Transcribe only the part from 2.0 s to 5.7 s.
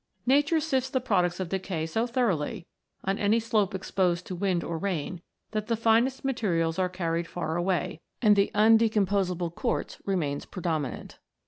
thoroughly, on any slope exposed to wind or rain, that